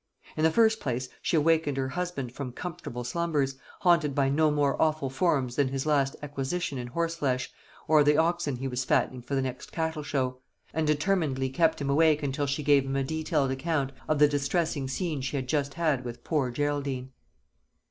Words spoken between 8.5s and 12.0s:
he was fattening for the next cattle show; and determinedly kept him